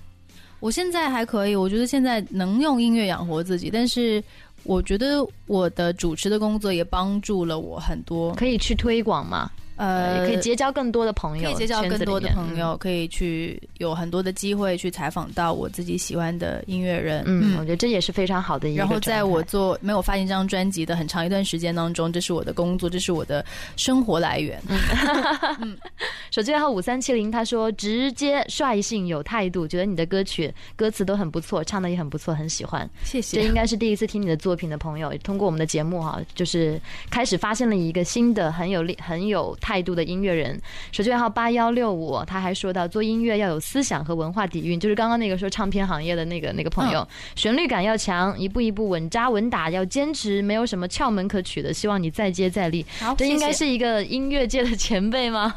[0.60, 4.22] 我现在还可以，我觉得现在能用音乐养活自己，但是
[4.64, 9.48] 我觉得我的主持的工作也帮助了我很多，可以去推广吗？
[9.78, 17.22] 呃，可以结交更多的朋友，可以结交更多的朋友，可以去有很多的机会去采访到我自己喜欢的音乐人。
[17.26, 18.78] 嗯，我觉得这也是非常好的一个。
[18.78, 23.44] 然后在我做没有发行这张专辑的很长一段时间当中，这是我的工作，这是我的
[23.76, 24.60] 生活来源。
[25.60, 25.78] 嗯，
[26.32, 32.90] 手机号五三七零，他说直接率性有态度，觉得你的歌曲歌词都很不错，唱的也很不错，很喜欢。
[33.04, 33.40] 谢谢。
[33.40, 39.56] 这应该是第一次听你的作品的朋友，通过我们的节目哈，就是开始发现了一个新的很有力很有。
[39.68, 40.58] 态度的音乐人，
[40.92, 47.06] 手机号八幺六五，他还说到做音乐要有思想和文化底蕴，就是刚刚那个说唱片行业的那个那个朋友，
[47.36, 51.74] 旋律感要强，一步一步稳扎稳打，要坚持，没有什么窍门可取的。
[51.74, 52.82] 希望你再接再厉。
[53.18, 55.52] 这应该是一个音乐界的前辈吗？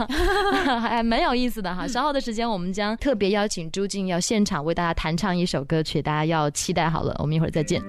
[0.81, 1.87] 还 蛮有意思的哈。
[1.87, 7.15] 稍后的时间，我们将特别邀请朱静要现场为大家弹唱一首歌曲，大家要期待好了。
[7.19, 7.81] 我们一会儿再见。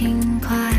[0.00, 0.69] 轻快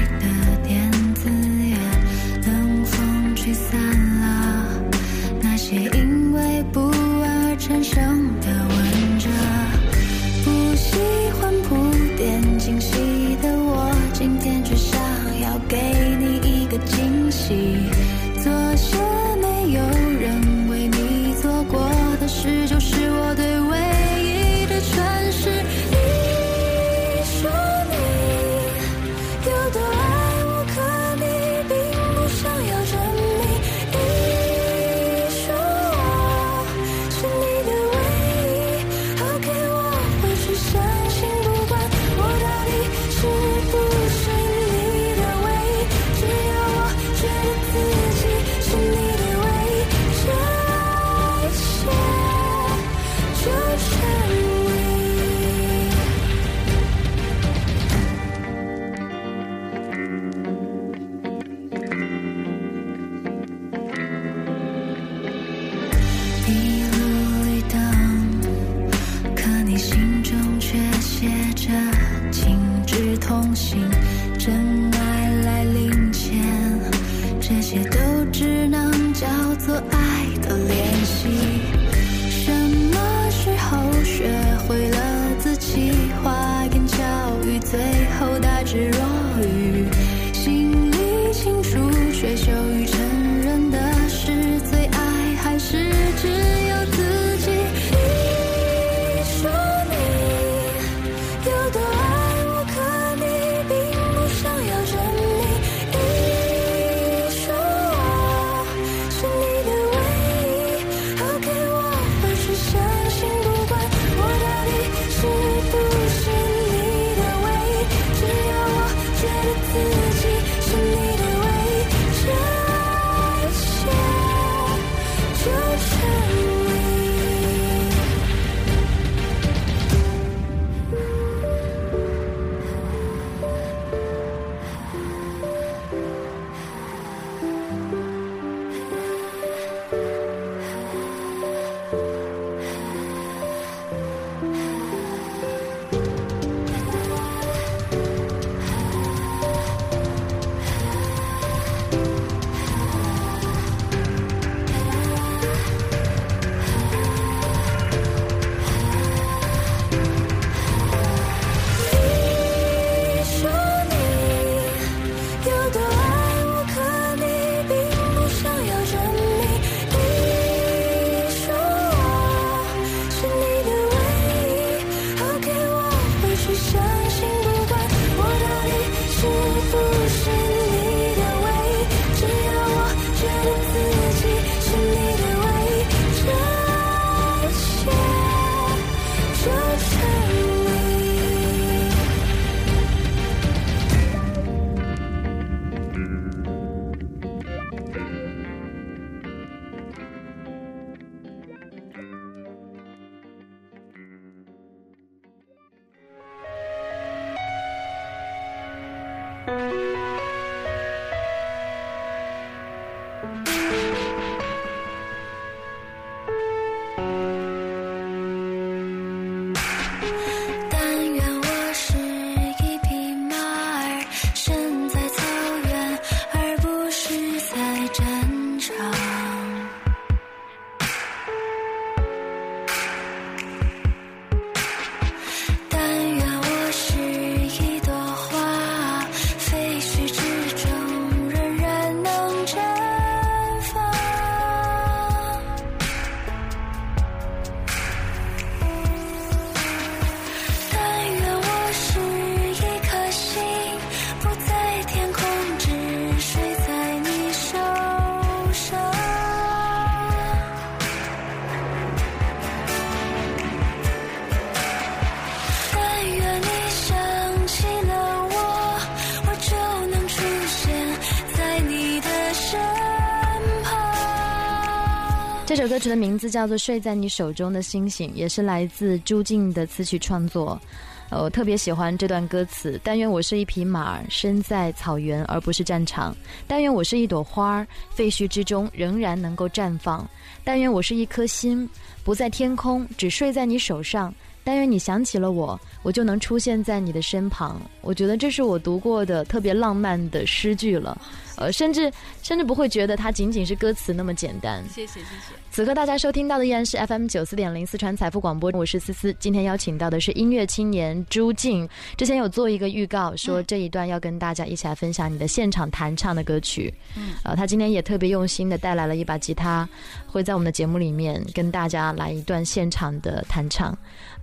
[275.81, 280.61] 曲的名字叫做《睡在你手中的星星》，也是来自朱静的词曲创作。
[281.09, 286.13] 呃，我特别喜欢这段歌词：但愿我是一匹马，身在草原而不是战场；
[286.47, 290.05] 但愿我是一朵花，废墟之中仍然能够绽放；
[290.43, 291.67] 但愿我是一颗心，
[292.03, 294.13] 不在天空，只睡在你手上；
[294.43, 297.59] 但愿你想起了我，我就能出现在你的身旁。
[297.81, 300.95] 我觉得这是我读过的特别浪漫的诗句了。
[301.41, 304.63] 呃，甚至甚至不会觉得它仅仅是歌词那么简单。
[304.69, 305.33] 谢谢谢谢。
[305.49, 309.13] 此刻大家收听到的依然是 FM 九四点零四川财富广播，我是思思。
[309.19, 311.67] 今天邀请到的是音乐青年朱静。
[311.97, 316.73] 之前有做一个预告，说这一段要跟大家一起来分享你的现场弹唱的歌曲。
[316.95, 319.67] 嗯，呃，他今天也特别用心的带来了一把吉他，
[320.05, 323.77] 会在我们的节目里面跟大家来一段现场的弹唱。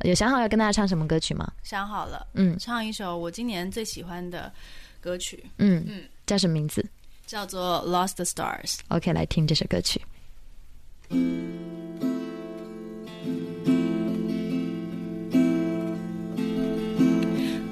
[0.05, 1.51] 有想好要跟大家唱什么歌曲吗？
[1.63, 4.51] 想好了，嗯，唱一首我今年最喜欢的
[5.01, 5.45] 歌曲。
[5.59, 6.83] 嗯嗯，叫什么名字？
[7.28, 10.02] 叫做《Lost Stars》。OK，来听这首歌曲。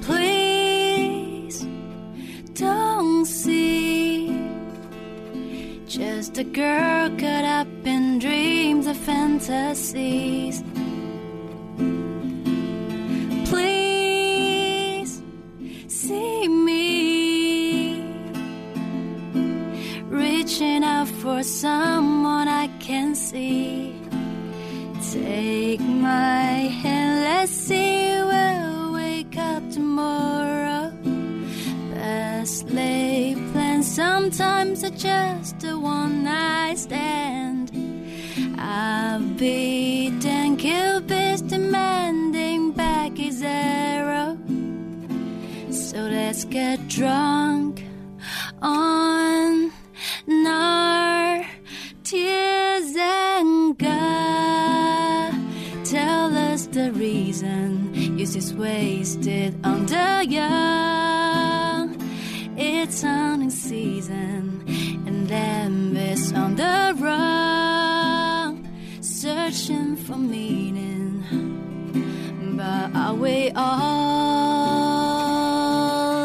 [0.00, 1.66] Please
[2.54, 4.30] don't see
[5.86, 10.62] just a girl caught up in dreams of fantasies.
[21.21, 23.95] For someone I can see.
[25.11, 30.91] Take my hand, let's see we'll wake up tomorrow.
[31.93, 37.71] Best laid plans sometimes are just a one night stand.
[38.59, 44.37] I've beaten Cupid's demanding back his arrow.
[45.71, 47.83] So let's get drunk
[48.61, 49.36] on
[57.41, 61.95] reason you're just wasted under young.
[62.57, 64.63] It's hunting season
[65.05, 68.67] and envy's on the run,
[69.01, 71.23] searching for meaning.
[72.57, 73.67] But are we all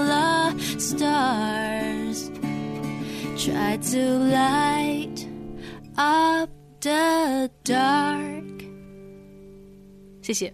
[0.07, 2.31] the stars?
[3.37, 5.27] Try to light
[5.99, 6.49] up
[6.81, 8.42] the dark。
[10.23, 10.53] 谢谢，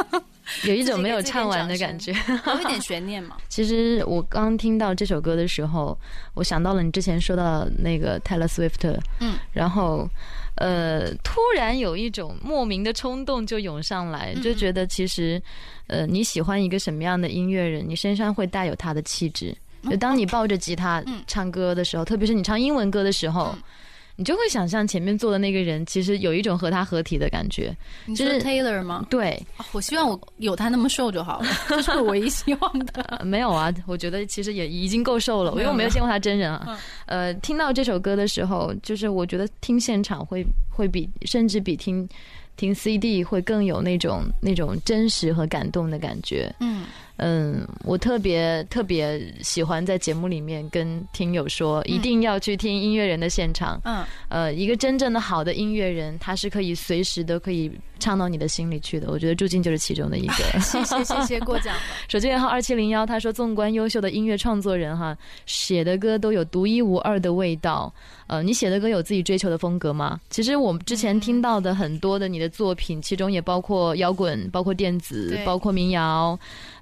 [0.64, 2.12] 有一种没有唱完的感觉，
[2.46, 3.36] 有一点 悬念嘛。
[3.48, 5.98] 其实我刚听到这首歌的时候，
[6.34, 10.08] 我想到了你之前说到那个 Taylor Swift，嗯，然后
[10.56, 15.40] 呃，突然有一种莫名的冲动就涌上来，就觉得其实
[15.86, 19.56] 呃，你喜欢一个什么样的音乐人，你身上会带有他的气质。
[19.88, 23.54] 就当你抱着吉他唱歌的时候，特别是你唱英文歌的时候，
[24.18, 27.72] 你就会想象前面坐的那个人，其实有一种和他合体的感觉。
[28.04, 29.06] 你是 Taylor 吗？
[29.08, 29.40] 对，
[29.70, 33.20] 我希望我有他那么瘦就好了，这是我唯一希望的。
[33.24, 36.76] 没有啊，我觉得其实也已经够瘦了，因为我没有见过他真人啊。
[37.06, 42.08] 呃，听到这首歌的时候，就是我觉得听现场会会比甚至比听
[42.56, 46.52] 听 CD 会更有那种那种真实和感动的感觉。
[46.58, 46.86] 嗯。
[47.18, 53.80] 嗯，我特别特别喜欢在节目里面跟听友说，一定要去听音乐人的现场。
[53.84, 59.10] 嗯，呃，一个真正的好的音乐人，他是可以随时都可以唱到你的心里去的。
[59.10, 60.34] 我觉得朱静就是其中的一个。
[60.62, 61.80] 谢谢谢谢过奖了。
[62.08, 67.92] 手机号二七零幺，他说，纵观优秀的音乐创作人哈，写的歌都有独一无二的味道。
[68.28, 70.20] 呃，你写的歌有自己追求的风格吗？
[70.30, 76.38] 其实我们之前听到的很多的你的作品，其中也包括摇滚，包括电子，包括民谣。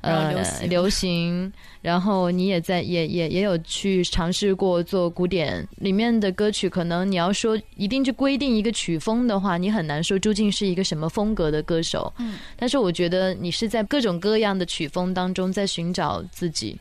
[0.07, 1.53] 呃，流行，
[1.83, 12.13] 然后你也在也也也有去尝试过做古典里面的歌曲，可能你要说一定去规定一个曲风的话，你很难说究竟是一个什么风格的歌手。
[12.19, 16.79] 嗯，但是我觉得你是在各种各样的曲风当中在寻找自己。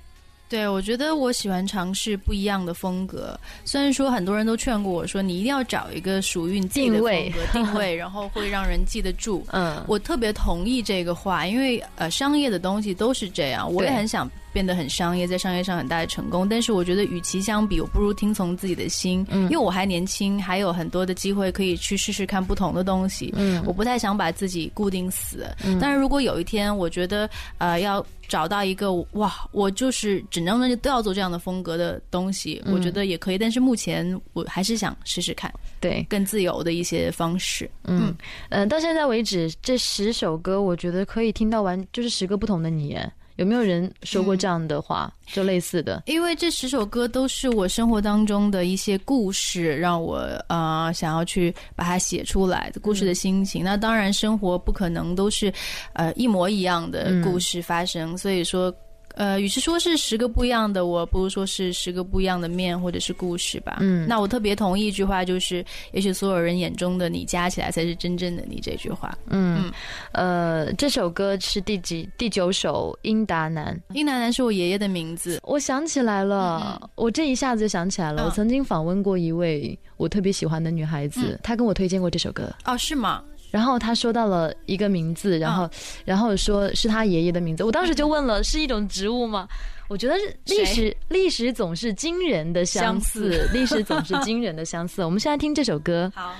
[0.47, 3.37] 对，我觉得我喜欢尝试不一样的风格。
[3.63, 9.45] 虽然说很多人都劝过我说，你一定要找一个属于你自己的风格定位，然后会让人记得住。
[9.51, 13.71] 嗯，我特别同意这个话，因为呃，商业的东西都是这样。
[13.71, 14.29] 我也很想。
[14.55, 23.33] 变得很商业，在商业上很大的成功，但是我觉得与其相比，我不如听从自己的心，因为我还年轻，还有很多的机会可以去试试看不同的东西。
[23.35, 25.45] 嗯，我不太想把自己固定死。
[25.65, 33.37] 嗯，但是如果有一天我觉得呃要找到一个哇，我就是整张专辑都要做这样的风格的东西，我觉得也可以。
[33.37, 37.69] 但是目前我还是想试试看，对更自由的一些方式。
[37.83, 38.15] 嗯
[38.47, 42.97] 嗯，到现在为止这十首歌，我觉得可以听到完，就是十个不同的你。
[43.35, 45.11] 有没有人说过这样的话？
[45.33, 50.17] 就类似的，因为这十首歌都是我生活当中的一些故事，让我
[50.47, 53.63] 呃想要去把它写出来的故事的心情。
[53.63, 55.51] 那当然，生活不可能都是
[55.93, 58.73] 呃一模一样的故事发生，所以说。
[59.15, 63.77] 呃，与其说是十个不一样的我，不如说是十个不一样的面，或者是故事吧。
[63.79, 65.63] 嗯，那我特别同意一句话，就是
[65.93, 68.59] 也许所有人眼中的你加起来才是真正的你。
[68.65, 69.15] 这句话。
[69.27, 69.71] 嗯，
[70.11, 72.09] 呃，这首歌是第几？
[72.17, 73.79] 第九首《英达南》。
[73.93, 75.39] 英达南是我爷爷的名字。
[75.43, 78.25] 我想起来了，我这一下子就想起来了。
[78.25, 82.51] 我曾经访问过一位我特别喜欢的女孩子，她跟我推荐过这首歌。
[82.65, 83.23] 哦，是吗？
[83.51, 85.69] 然后他说到了一个名字，然后，
[86.03, 87.63] 然后说是他爷爷的名字。
[87.63, 89.47] 我当时就问了，是一种植物吗？
[89.87, 95.05] 我觉得是历史，历史总是惊人的相似，历史总是惊人的相似。
[95.05, 96.11] 我们现在听这首歌。
[96.15, 96.33] 好。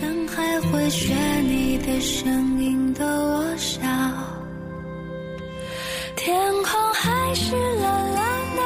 [0.00, 3.80] 当还会学你的声音的我笑，
[6.16, 8.62] 天空还是蓝蓝的，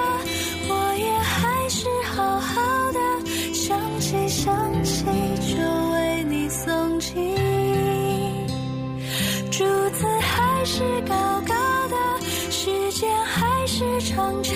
[0.68, 3.00] 我也还是好好的，
[3.54, 7.14] 想起想起就为你送起。
[9.56, 11.14] 柱子还是高
[11.48, 11.54] 高
[11.88, 11.96] 的，
[12.50, 14.54] 时间还是长长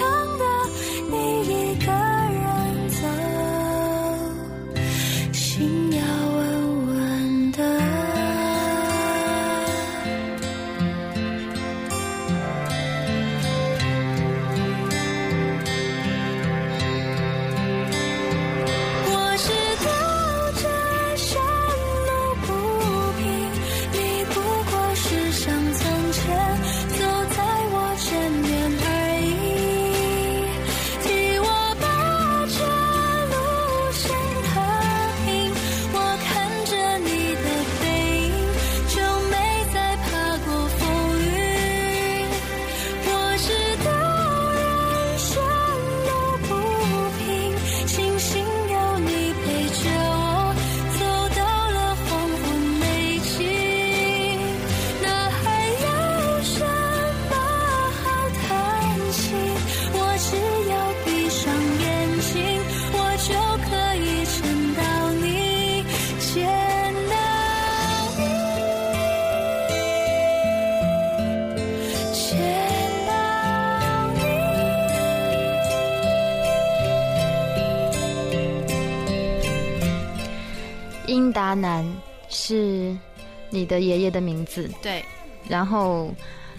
[83.61, 85.05] 你的爷爷的名字，对。
[85.47, 86.07] 然后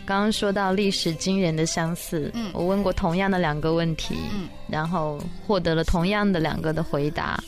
[0.05, 7.43] 刚刚说到历史惊人的相似，嗯，我问过同样的两个问题，嗯，然后获得了同样的两个的回答。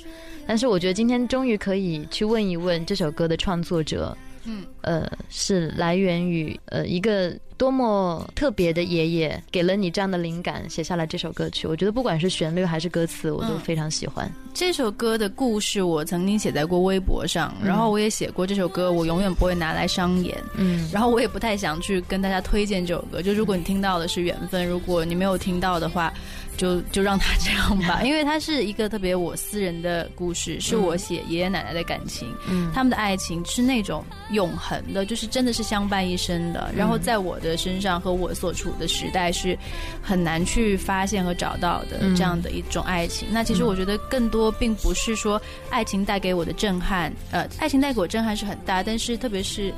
[0.48, 7.32] 但是我觉得今天终于可以去问一问这首歌的创作者，嗯，呃，是来源于呃一个。
[7.58, 11.68] 多么特别的爷爷给了你这样的灵感，写下来这首歌曲。
[11.68, 14.30] 我觉得不管是旋律还是歌词，我都非常喜欢。
[14.54, 20.38] 这首歌的故事我曾经写在过微博上，然后我也写过这首歌，我永远不会拿来商演。
[20.56, 23.22] 嗯，然后我也不太想去跟大家推荐这首歌。
[23.22, 26.14] 就如果你听到的是缘分，如果你没有听到的话，
[26.56, 28.02] 就就让它这样吧。
[28.06, 36.72] 因为它是一个特别我私人的故事，是我写爷爷奶奶的感情，嗯，他们的爱情是那种永恒的，就是真的是相伴一生的。
[36.76, 37.53] 然后在我的。
[37.58, 39.58] 身上和我所处的时代是
[40.02, 43.28] 很难去发现和找到的这样的一种爱情。
[43.32, 49.74] 那其实我觉得更多并不是说爱情带给我的震撼，呃，爱情带给我震撼是很大，但是特别是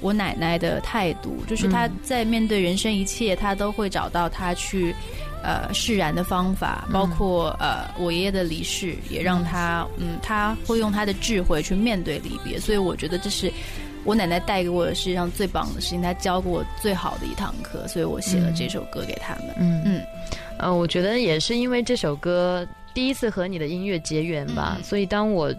[0.00, 4.94] 我奶奶的态度，就是她在面对人生一切，她都会找到她去
[5.42, 12.58] 呃释然的方法，包括呃我爷爷的离世，也让她嗯，她会用她的智慧去面对离别。
[12.60, 13.52] 所以我觉得这是。
[14.06, 19.54] 我奶奶带给我的世界上最棒的事情，她教过我最好的一堂课，所以我写了这首歌给他们。
[19.58, 20.02] 嗯嗯，
[20.58, 25.52] 呃，我觉得也是因为这首歌第一次和你的音乐结缘吧，所以当我。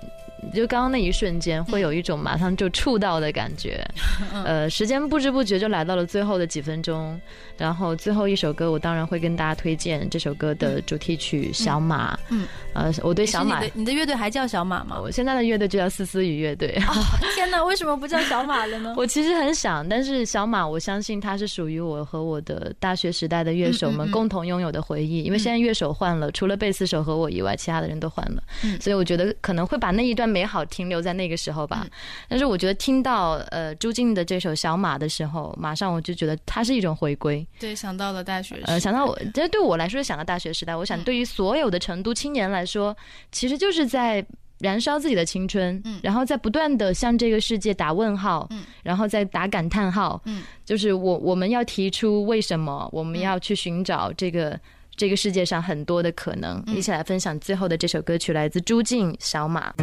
[0.54, 3.86] 就刚刚那一瞬间，会有一种马上就触到的感觉。
[4.46, 7.20] 呃，时间不知不觉就来到了最后的几分钟，
[7.58, 12.16] 然后最后一首歌，我当然会跟大家推荐这首歌的主题曲《小马》。
[12.30, 15.00] 嗯，呃，我对小马，你的乐队还叫小马吗？
[15.02, 16.78] 我现在的乐队就叫思思与乐队。
[17.34, 18.94] 天哪，为什么不叫小马了呢？
[18.98, 25.24] 我其实很想，但是小马，我相信它是属于我和我的大学时代的乐手们共同拥有的回忆。
[25.24, 28.44] 因为现在乐手换了，除了贝斯手和我以外，其他的人都换了，
[28.80, 30.27] 所以我觉得可能会把那一段。
[30.28, 31.86] 美好停留在那个时候吧
[32.28, 37.46] 但是我觉得听到呃朱静的这首小马的时候马上我就觉得它是一种回归。
[37.60, 42.96] 对想到了大学呃想到我其实对我来说想到大学时代我想对于所有的成都青年来说
[43.32, 44.26] 其实就是在
[44.60, 46.00] 燃烧自己的青春嗯。
[46.04, 48.64] 然后在不断的向这个世界打问号嗯。
[48.84, 50.22] 然后再打感叹号。
[50.26, 50.44] 嗯。
[50.66, 54.60] 就是我我们要提出为什么我们要去寻找这个
[54.98, 56.62] 这个世界上很多的可能。
[56.68, 59.74] 一起来分享最后的这首歌曲来自朱静小马。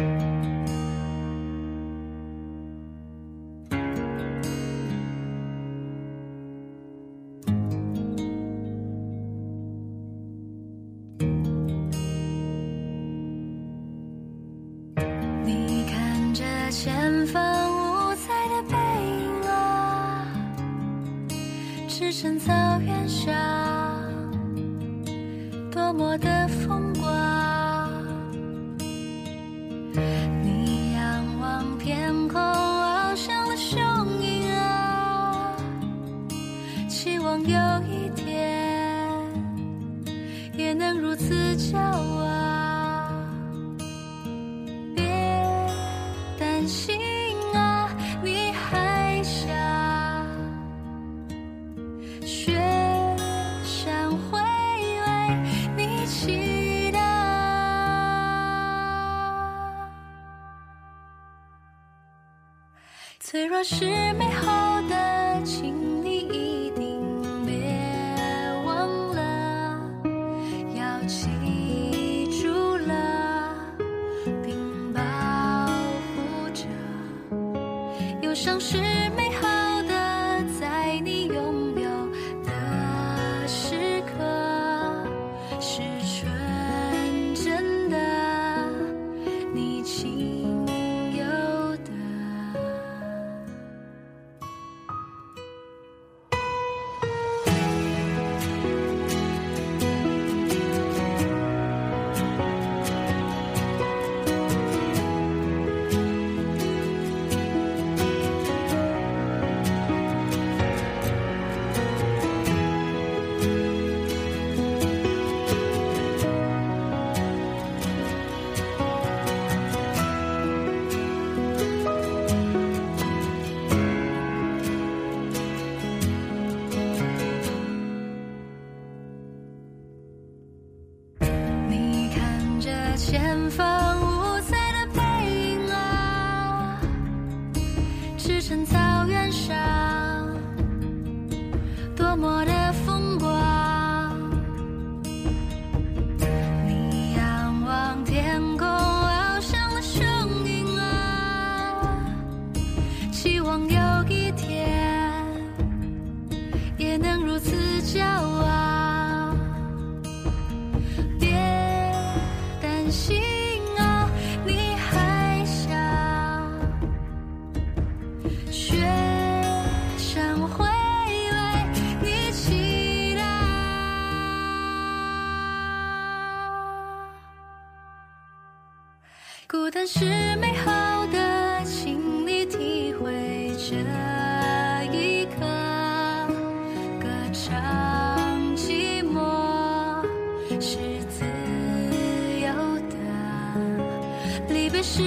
[194.49, 195.01] 离别是